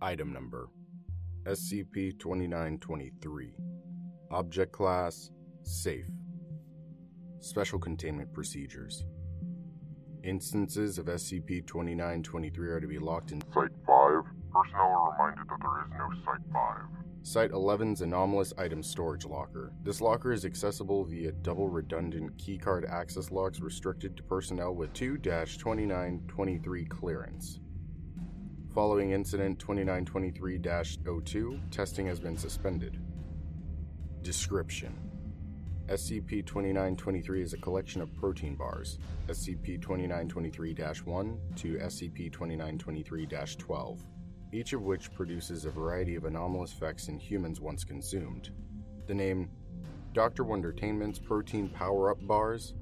Item 0.00 0.32
Number 0.32 0.68
SCP 1.44 2.16
2923. 2.18 3.54
Object 4.30 4.70
Class 4.70 5.32
Safe. 5.64 6.06
Special 7.40 7.80
Containment 7.80 8.32
Procedures. 8.32 9.04
Instances 10.22 10.98
of 10.98 11.06
SCP 11.06 11.66
2923 11.66 12.68
are 12.68 12.80
to 12.80 12.86
be 12.86 12.98
locked 12.98 13.32
in 13.32 13.40
Site 13.40 13.70
5. 13.86 14.22
Personnel 14.52 14.82
are 14.82 15.12
reminded 15.12 15.48
that 15.48 15.58
there 15.60 15.84
is 15.84 15.90
no 15.98 16.10
Site 16.24 16.44
5. 16.52 16.62
Site 17.22 17.50
11's 17.50 18.02
anomalous 18.02 18.52
item 18.56 18.82
storage 18.82 19.24
locker. 19.24 19.72
This 19.82 20.00
locker 20.00 20.32
is 20.32 20.44
accessible 20.44 21.04
via 21.04 21.32
double 21.32 21.68
redundant 21.68 22.36
keycard 22.36 22.88
access 22.88 23.32
locks 23.32 23.58
restricted 23.58 24.16
to 24.16 24.22
personnel 24.22 24.76
with 24.76 24.92
2 24.92 25.18
2923 25.18 26.84
clearance. 26.84 27.58
Following 28.74 29.12
Incident 29.12 29.58
2923 29.58 30.60
02, 31.24 31.60
testing 31.70 32.06
has 32.06 32.20
been 32.20 32.36
suspended. 32.36 32.98
Description 34.22 34.94
SCP 35.88 36.44
2923 36.44 37.42
is 37.42 37.54
a 37.54 37.58
collection 37.58 38.02
of 38.02 38.14
protein 38.14 38.54
bars, 38.54 38.98
SCP 39.28 39.80
2923 39.80 40.74
1 41.04 41.38
to 41.56 41.74
SCP 41.78 42.30
2923 42.30 43.26
12 43.26 44.04
each 44.52 44.72
of 44.72 44.82
which 44.82 45.12
produces 45.14 45.64
a 45.64 45.70
variety 45.70 46.14
of 46.14 46.24
anomalous 46.24 46.72
effects 46.72 47.08
in 47.08 47.18
humans 47.18 47.60
once 47.60 47.84
consumed. 47.84 48.50
The 49.06 49.14
name 49.14 49.50
Dr. 50.14 50.44
Wondertainment's 50.44 51.18
Protein 51.18 51.68
Power 51.68 52.10
Up 52.10 52.18
Bars, 52.26 52.74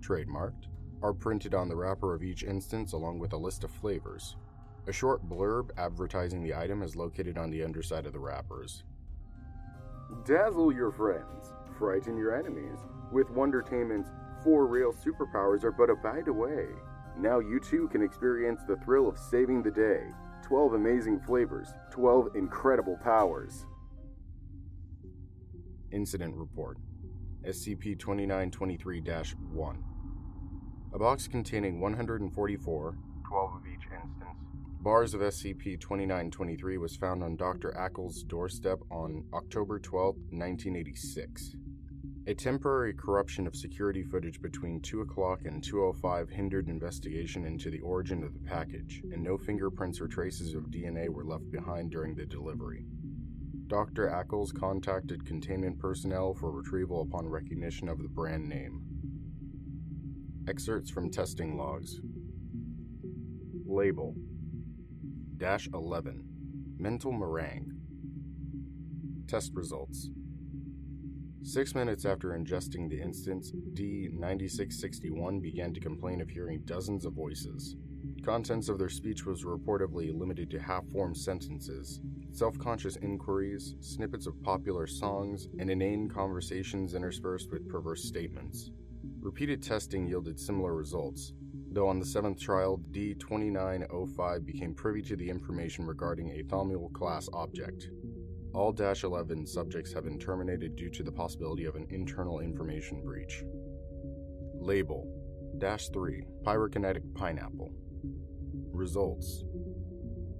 trademarked, 0.00 0.66
are 1.00 1.12
printed 1.12 1.54
on 1.54 1.68
the 1.68 1.76
wrapper 1.76 2.14
of 2.14 2.22
each 2.22 2.42
instance 2.42 2.92
along 2.92 3.18
with 3.18 3.32
a 3.32 3.36
list 3.36 3.64
of 3.64 3.70
flavors. 3.70 4.36
A 4.88 4.92
short 4.92 5.28
blurb 5.28 5.70
advertising 5.78 6.42
the 6.42 6.54
item 6.54 6.82
is 6.82 6.96
located 6.96 7.38
on 7.38 7.50
the 7.50 7.62
underside 7.62 8.04
of 8.04 8.12
the 8.12 8.18
wrappers. 8.18 8.82
Dazzle 10.26 10.72
your 10.72 10.90
friends, 10.90 11.52
frighten 11.78 12.16
your 12.16 12.36
enemies. 12.36 12.78
With 13.12 13.30
Wondertainment's 13.30 14.10
four 14.42 14.66
real 14.66 14.92
superpowers 14.92 15.62
are 15.62 15.70
but 15.70 15.90
a 15.90 15.94
bite 15.94 16.26
away. 16.26 16.66
Now 17.16 17.38
you 17.38 17.60
too 17.60 17.88
can 17.88 18.02
experience 18.02 18.62
the 18.66 18.76
thrill 18.76 19.08
of 19.08 19.18
saving 19.18 19.62
the 19.62 19.70
day 19.70 20.08
12 20.42 20.74
amazing 20.74 21.20
flavors, 21.20 21.68
12 21.92 22.34
incredible 22.34 22.98
powers. 23.02 23.66
Incident 25.92 26.34
Report 26.34 26.78
SCP 27.46 27.98
2923 27.98 29.00
1. 29.00 29.84
A 30.94 30.98
box 30.98 31.28
containing 31.28 31.80
144, 31.80 32.96
12 33.28 33.54
of 33.54 33.61
each 33.61 33.61
instance, 33.61 33.61
bars 34.82 35.14
of 35.14 35.20
SCP 35.20 35.80
2923 35.80 36.76
was 36.76 36.96
found 36.96 37.22
on 37.22 37.36
Dr. 37.36 37.72
Ackles' 37.78 38.26
doorstep 38.26 38.80
on 38.90 39.22
October 39.32 39.78
12, 39.78 40.16
1986. 40.30 41.54
A 42.26 42.34
temporary 42.34 42.92
corruption 42.92 43.46
of 43.46 43.54
security 43.54 44.02
footage 44.02 44.42
between 44.42 44.80
2 44.80 45.02
o'clock 45.02 45.42
and 45.44 45.62
2.05 45.62 46.28
hindered 46.30 46.68
investigation 46.68 47.46
into 47.46 47.70
the 47.70 47.78
origin 47.80 48.24
of 48.24 48.34
the 48.34 48.40
package, 48.40 49.02
and 49.12 49.22
no 49.22 49.38
fingerprints 49.38 50.00
or 50.00 50.08
traces 50.08 50.52
of 50.54 50.64
DNA 50.64 51.08
were 51.08 51.24
left 51.24 51.48
behind 51.52 51.92
during 51.92 52.16
the 52.16 52.26
delivery. 52.26 52.84
Dr. 53.68 54.08
Ackles 54.08 54.52
contacted 54.52 55.24
containment 55.24 55.78
personnel 55.78 56.34
for 56.34 56.50
retrieval 56.50 57.02
upon 57.02 57.28
recognition 57.28 57.88
of 57.88 57.98
the 57.98 58.08
brand 58.08 58.48
name. 58.48 58.82
Excerpts 60.48 60.90
from 60.90 61.08
testing 61.08 61.56
logs. 61.56 62.00
Label 63.64 64.16
11 65.42 66.22
Mental 66.78 67.10
Meringue. 67.10 67.72
Test 69.26 69.50
results 69.54 70.08
Six 71.42 71.74
minutes 71.74 72.04
after 72.04 72.28
ingesting 72.28 72.88
the 72.88 73.00
instance, 73.00 73.50
D9661 73.72 75.42
began 75.42 75.74
to 75.74 75.80
complain 75.80 76.20
of 76.20 76.30
hearing 76.30 76.62
dozens 76.64 77.04
of 77.04 77.14
voices. 77.14 77.74
Contents 78.24 78.68
of 78.68 78.78
their 78.78 78.88
speech 78.88 79.26
was 79.26 79.42
reportedly 79.42 80.16
limited 80.16 80.48
to 80.50 80.60
half 80.60 80.86
formed 80.92 81.16
sentences, 81.16 81.98
self 82.30 82.56
conscious 82.60 82.94
inquiries, 82.94 83.74
snippets 83.80 84.28
of 84.28 84.40
popular 84.44 84.86
songs, 84.86 85.48
and 85.58 85.68
inane 85.68 86.08
conversations 86.08 86.94
interspersed 86.94 87.50
with 87.50 87.68
perverse 87.68 88.04
statements. 88.04 88.70
Repeated 89.20 89.60
testing 89.60 90.06
yielded 90.06 90.38
similar 90.38 90.72
results, 90.72 91.32
though 91.72 91.88
on 91.88 91.98
the 91.98 92.06
seventh 92.06 92.40
trial, 92.40 92.80
D2905 92.90 94.44
became 94.44 94.74
privy 94.74 95.02
to 95.02 95.16
the 95.16 95.28
information 95.28 95.86
regarding 95.86 96.30
a 96.30 96.42
Thaumiel 96.44 96.92
class 96.92 97.28
object, 97.32 97.88
all 98.54 98.72
Dash 98.72 99.02
11 99.02 99.46
subjects 99.46 99.92
have 99.94 100.04
been 100.04 100.18
terminated 100.18 100.76
due 100.76 100.90
to 100.90 101.02
the 101.02 101.12
possibility 101.12 101.64
of 101.64 101.74
an 101.74 101.86
internal 101.90 102.40
information 102.40 103.02
breach. 103.02 103.42
Label 104.54 105.06
Dash 105.58 105.88
3 105.88 106.24
Pyrokinetic 106.44 107.14
Pineapple. 107.14 107.72
Results 108.72 109.44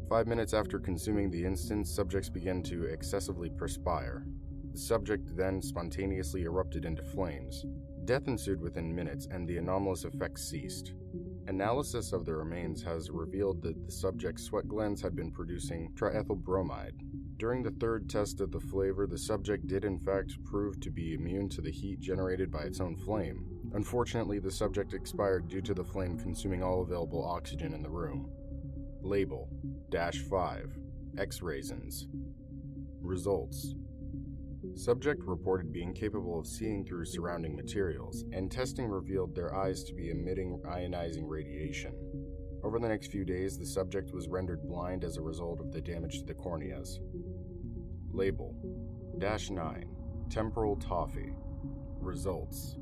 Five 0.09 0.27
minutes 0.27 0.53
after 0.53 0.79
consuming 0.79 1.31
the 1.31 1.45
instance, 1.45 1.95
subjects 1.95 2.29
began 2.29 2.63
to 2.65 2.85
excessively 2.85 3.49
perspire. 3.49 4.27
The 4.73 4.79
subject 4.79 5.35
then 5.35 5.63
spontaneously 5.63 6.43
erupted 6.43 6.85
into 6.85 7.03
flames. 7.03 7.65
Death 8.05 8.29
ensued 8.29 8.61
within 8.61 8.95
minutes, 8.95 9.29
and 9.31 9.49
the 9.49 9.59
anomalous 9.59 10.05
effects 10.05 10.49
ceased. 10.49 10.95
Analysis 11.47 12.13
of 12.13 12.25
the 12.25 12.35
remains 12.35 12.83
has 12.83 13.11
revealed 13.11 13.63
that 13.63 13.85
the 13.85 13.93
subject's 13.93 14.45
sweat 14.45 14.69
glands 14.69 15.03
had 15.03 15.15
been 15.15 15.31
producing 15.31 15.93
triethyl 15.95 16.37
bromide, 16.37 16.95
during 17.43 17.65
the 17.65 17.73
third 17.73 18.09
test 18.09 18.41
of 18.41 18.53
the 18.53 18.61
flavor, 18.61 19.05
the 19.05 19.19
subject 19.19 19.67
did 19.67 19.85
in 19.85 19.99
fact 19.99 20.33
prove 20.45 20.79
to 20.79 20.93
be 20.93 21.15
immune 21.15 21.49
to 21.49 21.61
the 21.61 21.73
heat 21.73 21.99
generated 21.99 22.53
by 22.53 22.61
its 22.61 22.81
own 22.81 22.95
flame. 22.95 23.45
Unfortunately, 23.75 24.39
the 24.39 24.49
subject 24.49 24.95
expired 24.95 25.49
due 25.49 25.61
to 25.63 25.75
the 25.75 25.83
flame 25.83 26.17
consuming 26.17 26.63
all 26.63 26.83
available 26.83 27.25
oxygen 27.25 27.75
in 27.75 27.83
the 27.83 27.91
room. 27.91 28.31
Label 29.03 29.49
Dash 29.91 30.19
5 30.19 30.79
X 31.19 31.43
Raisins. 31.43 32.07
Results 33.01 33.75
Subject 34.75 35.23
reported 35.25 35.73
being 35.73 35.93
capable 35.93 36.39
of 36.39 36.47
seeing 36.47 36.85
through 36.85 37.05
surrounding 37.05 37.55
materials, 37.55 38.25
and 38.33 38.51
testing 38.51 38.89
revealed 38.89 39.35
their 39.35 39.55
eyes 39.55 39.85
to 39.85 39.95
be 39.95 40.11
emitting 40.11 40.61
ionizing 40.67 41.29
radiation. 41.29 41.95
Over 42.65 42.79
the 42.79 42.89
next 42.89 43.13
few 43.13 43.25
days, 43.25 43.59
the 43.59 43.67
subject 43.67 44.13
was 44.13 44.29
rendered 44.29 44.63
blind 44.63 45.05
as 45.05 45.17
a 45.17 45.23
result 45.23 45.61
of 45.61 45.73
the 45.73 45.81
damage 45.81 46.21
to 46.21 46.25
the 46.25 46.35
corneas. 46.35 47.01
Label 48.13 48.57
Dash 49.19 49.51
9 49.51 49.85
Temporal 50.31 50.77
Toffee. 50.77 51.35
Results 52.01 52.77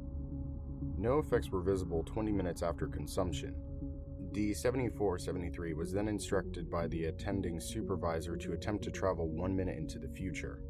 No 0.96 1.18
effects 1.18 1.50
were 1.50 1.60
visible 1.60 2.04
20 2.04 2.30
minutes 2.30 2.62
after 2.62 2.86
consumption. 2.86 3.54
D7473 4.32 5.74
was 5.74 5.92
then 5.92 6.06
instructed 6.06 6.70
by 6.70 6.86
the 6.86 7.06
attending 7.06 7.58
supervisor 7.58 8.36
to 8.36 8.52
attempt 8.52 8.84
to 8.84 8.90
travel 8.90 9.28
one 9.28 9.56
minute 9.56 9.76
into 9.76 9.98
the 9.98 10.08
future. 10.08 10.62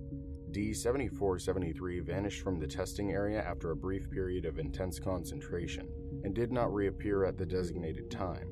D7473 0.52 2.02
vanished 2.02 2.42
from 2.42 2.58
the 2.58 2.66
testing 2.66 3.12
area 3.12 3.42
after 3.42 3.70
a 3.70 3.76
brief 3.76 4.10
period 4.10 4.44
of 4.44 4.58
intense 4.58 4.98
concentration 4.98 5.88
and 6.24 6.34
did 6.34 6.52
not 6.52 6.72
reappear 6.72 7.24
at 7.24 7.38
the 7.38 7.46
designated 7.46 8.10
time. 8.10 8.48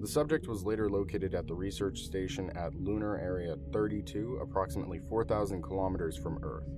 The 0.00 0.06
subject 0.06 0.46
was 0.46 0.64
later 0.64 0.88
located 0.88 1.34
at 1.34 1.48
the 1.48 1.54
research 1.54 2.00
station 2.00 2.50
at 2.56 2.74
Lunar 2.74 3.18
Area 3.18 3.56
32, 3.72 4.38
approximately 4.40 5.00
4,000 5.08 5.60
kilometers 5.60 6.16
from 6.16 6.38
Earth. 6.44 6.68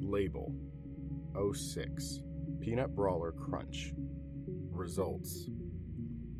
Label 0.00 0.52
06 1.52 2.20
Peanut 2.66 2.96
Brawler 2.96 3.30
Crunch. 3.30 3.92
Results 4.72 5.48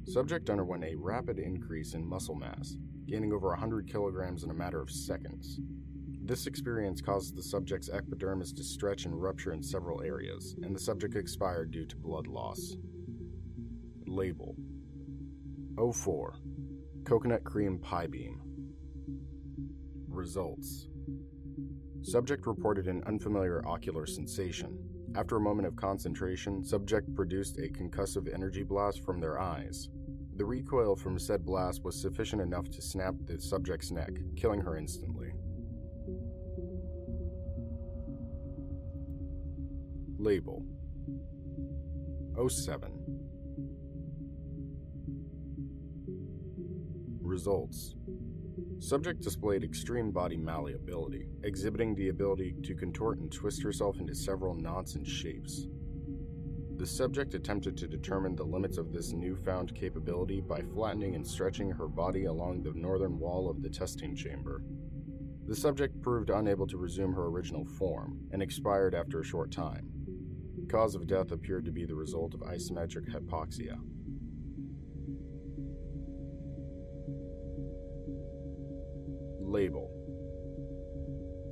Subject 0.08 0.50
underwent 0.50 0.82
a 0.82 0.96
rapid 0.96 1.38
increase 1.38 1.94
in 1.94 2.04
muscle 2.04 2.34
mass, 2.34 2.74
gaining 3.06 3.32
over 3.32 3.50
100 3.50 3.88
kilograms 3.88 4.42
in 4.42 4.50
a 4.50 4.54
matter 4.54 4.80
of 4.80 4.90
seconds. 4.90 5.60
This 6.24 6.48
experience 6.48 7.00
caused 7.00 7.36
the 7.36 7.44
subject's 7.44 7.88
epidermis 7.90 8.52
to 8.54 8.64
stretch 8.64 9.04
and 9.04 9.22
rupture 9.22 9.52
in 9.52 9.62
several 9.62 10.02
areas, 10.02 10.56
and 10.64 10.74
the 10.74 10.80
subject 10.80 11.14
expired 11.14 11.70
due 11.70 11.86
to 11.86 11.96
blood 11.96 12.26
loss. 12.26 12.74
Label 14.08 14.56
04 15.78 16.34
Coconut 17.04 17.44
Cream 17.44 17.78
Pie 17.78 18.08
Beam. 18.08 18.40
Results 20.08 20.88
Subject 22.02 22.48
reported 22.48 22.88
an 22.88 23.04
unfamiliar 23.06 23.64
ocular 23.64 24.06
sensation. 24.06 24.95
After 25.16 25.36
a 25.36 25.40
moment 25.40 25.66
of 25.66 25.76
concentration, 25.76 26.62
subject 26.62 27.14
produced 27.14 27.56
a 27.56 27.70
concussive 27.70 28.32
energy 28.32 28.62
blast 28.62 29.02
from 29.02 29.18
their 29.18 29.40
eyes. 29.40 29.88
The 30.36 30.44
recoil 30.44 30.94
from 30.94 31.18
said 31.18 31.46
blast 31.46 31.82
was 31.82 31.98
sufficient 31.98 32.42
enough 32.42 32.68
to 32.72 32.82
snap 32.82 33.14
the 33.24 33.40
subject's 33.40 33.90
neck, 33.90 34.10
killing 34.36 34.60
her 34.60 34.76
instantly. 34.76 35.32
Label 40.18 40.66
07. 42.46 42.92
Results 47.22 47.94
Subject 48.78 49.22
displayed 49.22 49.64
extreme 49.64 50.10
body 50.10 50.36
malleability, 50.36 51.28
exhibiting 51.42 51.94
the 51.94 52.10
ability 52.10 52.54
to 52.62 52.74
contort 52.74 53.18
and 53.18 53.32
twist 53.32 53.62
herself 53.62 53.98
into 53.98 54.14
several 54.14 54.54
knots 54.54 54.94
and 54.94 55.06
shapes. 55.06 55.66
The 56.76 56.86
subject 56.86 57.32
attempted 57.32 57.78
to 57.78 57.88
determine 57.88 58.36
the 58.36 58.44
limits 58.44 58.76
of 58.76 58.92
this 58.92 59.12
newfound 59.12 59.74
capability 59.74 60.42
by 60.42 60.60
flattening 60.60 61.14
and 61.14 61.26
stretching 61.26 61.70
her 61.70 61.88
body 61.88 62.26
along 62.26 62.62
the 62.62 62.74
northern 62.74 63.18
wall 63.18 63.48
of 63.48 63.62
the 63.62 63.70
testing 63.70 64.14
chamber. 64.14 64.62
The 65.46 65.56
subject 65.56 66.02
proved 66.02 66.28
unable 66.28 66.66
to 66.66 66.76
resume 66.76 67.14
her 67.14 67.26
original 67.26 67.64
form 67.64 68.20
and 68.30 68.42
expired 68.42 68.94
after 68.94 69.20
a 69.20 69.24
short 69.24 69.50
time. 69.50 69.88
The 70.60 70.66
cause 70.66 70.94
of 70.94 71.06
death 71.06 71.32
appeared 71.32 71.64
to 71.64 71.72
be 71.72 71.86
the 71.86 71.94
result 71.94 72.34
of 72.34 72.40
isometric 72.40 73.08
hypoxia. 73.08 73.78
Label. 79.56 79.90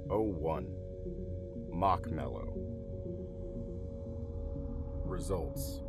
01 0.09 0.67
Mock 1.71 2.11
Mellow 2.11 2.53
Results. 5.07 5.81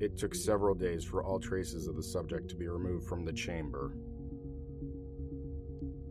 It 0.00 0.18
took 0.18 0.34
several 0.34 0.74
days 0.74 1.04
for 1.04 1.22
all 1.22 1.38
traces 1.38 1.86
of 1.86 1.94
the 1.94 2.02
subject 2.02 2.48
to 2.48 2.56
be 2.56 2.66
removed 2.66 3.06
from 3.06 3.24
the 3.24 3.32
chamber. 3.32 3.92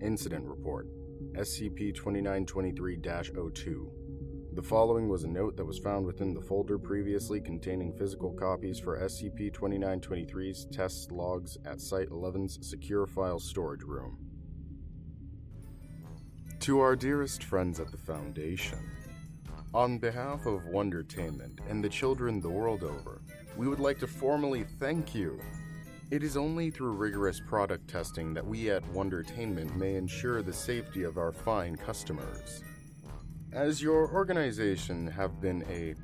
Incident 0.01 0.45
Report. 0.45 0.87
SCP 1.33 1.93
2923 1.93 2.97
02 3.53 3.91
the 4.53 4.63
following 4.63 5.07
was 5.07 5.23
a 5.23 5.27
note 5.27 5.55
that 5.57 5.65
was 5.65 5.77
found 5.77 6.05
within 6.05 6.33
the 6.33 6.41
folder 6.41 6.79
previously 6.79 7.39
containing 7.39 7.93
physical 7.93 8.31
copies 8.31 8.79
for 8.79 8.99
SCP 8.99 9.51
2923's 9.51 10.65
test 10.65 11.11
logs 11.11 11.57
at 11.65 11.79
Site 11.79 12.09
11's 12.09 12.57
secure 12.67 13.05
file 13.05 13.39
storage 13.39 13.83
room. 13.83 14.17
To 16.61 16.79
our 16.79 16.95
dearest 16.95 17.43
friends 17.43 17.79
at 17.79 17.91
the 17.91 17.97
Foundation, 17.97 18.79
on 19.73 19.99
behalf 19.99 20.47
of 20.47 20.65
Wondertainment 20.65 21.59
and 21.69 21.83
the 21.83 21.89
children 21.89 22.41
the 22.41 22.49
world 22.49 22.83
over, 22.83 23.21
we 23.55 23.67
would 23.67 23.79
like 23.79 23.99
to 23.99 24.07
formally 24.07 24.65
thank 24.79 25.13
you. 25.13 25.39
It 26.09 26.23
is 26.23 26.35
only 26.35 26.71
through 26.71 26.93
rigorous 26.93 27.39
product 27.39 27.87
testing 27.87 28.33
that 28.33 28.45
we 28.45 28.71
at 28.71 28.83
Wondertainment 28.93 29.75
may 29.75 29.93
ensure 29.93 30.41
the 30.41 30.51
safety 30.51 31.03
of 31.03 31.19
our 31.19 31.31
fine 31.31 31.75
customers. 31.75 32.63
As 33.51 33.81
your 33.81 34.07
organization 34.13 35.07
have 35.07 35.41
been 35.41 35.63
a 35.71 35.95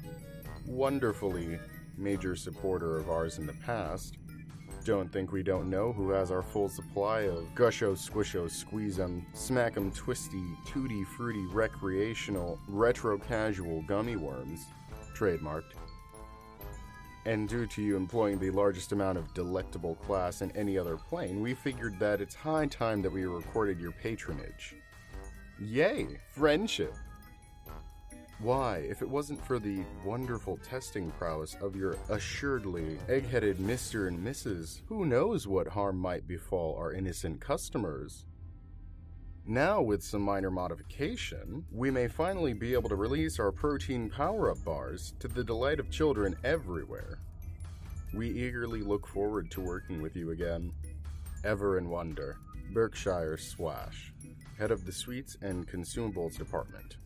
wonderfully 0.65 1.59
major 1.95 2.35
supporter 2.35 2.97
of 2.97 3.11
ours 3.11 3.37
in 3.37 3.45
the 3.45 3.53
past, 3.53 4.17
don't 4.83 5.13
think 5.13 5.31
we 5.31 5.43
don't 5.43 5.69
know 5.69 5.93
who 5.93 6.09
has 6.09 6.31
our 6.31 6.41
full 6.41 6.69
supply 6.69 7.21
of 7.21 7.45
gusho, 7.53 7.93
squisho, 7.93 8.49
squeeze 8.49 8.99
'em, 8.99 9.27
smack 9.33 9.77
'em, 9.77 9.91
twisty, 9.91 10.43
tutti 10.65 11.03
fruity, 11.03 11.45
recreational, 11.45 12.59
retro 12.67 13.19
casual 13.19 13.83
gummy 13.83 14.15
worms, 14.15 14.65
trademarked. 15.15 15.75
And 17.27 17.47
due 17.47 17.67
to 17.67 17.81
you 17.81 17.95
employing 17.95 18.39
the 18.39 18.49
largest 18.49 18.91
amount 18.91 19.19
of 19.19 19.33
delectable 19.35 19.95
class 19.95 20.41
in 20.41 20.49
any 20.51 20.79
other 20.79 20.97
plane, 20.97 21.41
we 21.41 21.53
figured 21.53 21.99
that 21.99 22.21
it's 22.21 22.33
high 22.33 22.65
time 22.65 23.03
that 23.03 23.11
we 23.11 23.25
recorded 23.25 23.79
your 23.79 23.91
patronage. 23.91 24.75
Yay, 25.59 26.19
friendship! 26.31 26.93
Why, 28.39 28.79
if 28.89 29.01
it 29.01 29.09
wasn't 29.09 29.43
for 29.45 29.59
the 29.59 29.83
wonderful 30.03 30.57
testing 30.57 31.09
prowess 31.11 31.55
of 31.61 31.75
your 31.75 31.95
assuredly 32.09 32.99
egg 33.07 33.29
headed 33.29 33.57
Mr. 33.57 34.09
and 34.09 34.19
Mrs., 34.19 34.81
who 34.87 35.05
knows 35.05 35.47
what 35.47 35.69
harm 35.69 35.97
might 35.97 36.27
befall 36.27 36.75
our 36.77 36.91
innocent 36.91 37.39
customers? 37.39 38.25
Now, 39.47 39.81
with 39.81 40.03
some 40.03 40.21
minor 40.21 40.51
modification, 40.51 41.63
we 41.71 41.89
may 41.89 42.09
finally 42.09 42.53
be 42.53 42.73
able 42.73 42.89
to 42.89 42.95
release 42.95 43.39
our 43.39 43.53
protein 43.53 44.09
power 44.09 44.51
up 44.51 44.63
bars 44.65 45.13
to 45.19 45.29
the 45.29 45.43
delight 45.43 45.79
of 45.79 45.89
children 45.89 46.35
everywhere. 46.43 47.19
We 48.13 48.29
eagerly 48.29 48.81
look 48.81 49.07
forward 49.07 49.49
to 49.51 49.61
working 49.61 50.01
with 50.01 50.15
you 50.15 50.31
again. 50.31 50.73
Ever 51.45 51.77
in 51.77 51.89
Wonder, 51.89 52.37
Berkshire 52.73 53.37
Swash, 53.37 54.11
head 54.57 54.71
of 54.71 54.85
the 54.85 54.91
Sweets 54.91 55.37
and 55.41 55.67
Consumables 55.67 56.37
Department. 56.37 56.97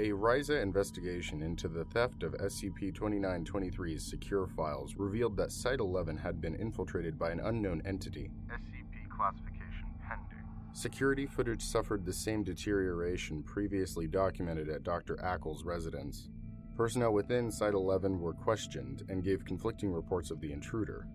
A 0.00 0.12
RAISA 0.12 0.62
investigation 0.62 1.42
into 1.42 1.68
the 1.68 1.84
theft 1.84 2.22
of 2.22 2.32
SCP 2.32 2.90
2923's 2.90 4.02
secure 4.02 4.46
files 4.46 4.94
revealed 4.96 5.36
that 5.36 5.52
Site 5.52 5.78
11 5.78 6.16
had 6.16 6.40
been 6.40 6.54
infiltrated 6.54 7.18
by 7.18 7.30
an 7.30 7.40
unknown 7.40 7.82
entity. 7.84 8.30
SCP 8.50 9.10
classification 9.14 9.88
pending. 10.08 10.42
Security 10.72 11.26
footage 11.26 11.60
suffered 11.60 12.06
the 12.06 12.14
same 12.14 12.42
deterioration 12.42 13.42
previously 13.42 14.06
documented 14.06 14.70
at 14.70 14.84
Dr. 14.84 15.16
Ackles' 15.16 15.66
residence. 15.66 16.30
Personnel 16.78 17.12
within 17.12 17.50
Site 17.52 17.74
11 17.74 18.20
were 18.20 18.32
questioned 18.32 19.02
and 19.10 19.22
gave 19.22 19.44
conflicting 19.44 19.92
reports 19.92 20.30
of 20.30 20.40
the 20.40 20.50
intruder. 20.50 21.06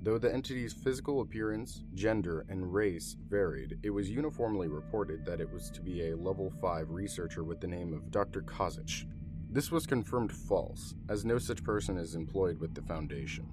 Though 0.00 0.18
the 0.18 0.32
entity's 0.32 0.72
physical 0.72 1.22
appearance, 1.22 1.82
gender, 1.94 2.46
and 2.48 2.72
race 2.72 3.16
varied, 3.28 3.78
it 3.82 3.90
was 3.90 4.08
uniformly 4.08 4.68
reported 4.68 5.24
that 5.24 5.40
it 5.40 5.50
was 5.50 5.70
to 5.70 5.82
be 5.82 6.08
a 6.08 6.16
level 6.16 6.52
5 6.60 6.90
researcher 6.90 7.42
with 7.42 7.60
the 7.60 7.66
name 7.66 7.92
of 7.92 8.12
Dr. 8.12 8.42
Kozich. 8.42 9.06
This 9.50 9.72
was 9.72 9.86
confirmed 9.86 10.32
false, 10.32 10.94
as 11.08 11.24
no 11.24 11.38
such 11.38 11.64
person 11.64 11.98
is 11.98 12.14
employed 12.14 12.60
with 12.60 12.74
the 12.74 12.82
Foundation. 12.82 13.48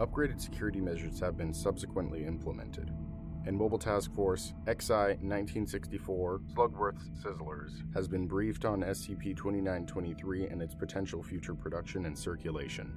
Upgraded 0.00 0.40
security 0.40 0.80
measures 0.80 1.20
have 1.20 1.36
been 1.36 1.54
subsequently 1.54 2.24
implemented, 2.24 2.90
and 3.46 3.56
Mobile 3.56 3.78
Task 3.78 4.12
Force 4.12 4.54
XI 4.66 4.92
1964 5.22 6.40
Slugworth's 6.52 7.10
Sizzlers 7.22 7.84
has 7.94 8.08
been 8.08 8.26
briefed 8.26 8.64
on 8.64 8.80
SCP 8.80 9.36
2923 9.36 10.48
and 10.48 10.60
its 10.60 10.74
potential 10.74 11.22
future 11.22 11.54
production 11.54 12.06
and 12.06 12.18
circulation. 12.18 12.92